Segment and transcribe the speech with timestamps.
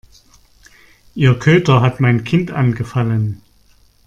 [1.13, 3.43] Ihr Köter hat mein Kind angefallen.